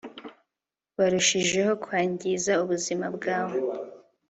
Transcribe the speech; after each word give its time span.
barushijeho 0.97 1.71
kwangiza 1.83 2.51
ubuzima 2.63 3.05
bwawe 3.15 3.57